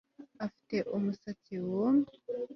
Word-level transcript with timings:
Afite 0.45 0.77
umusatsi 0.97 1.53
wumye 1.67 2.11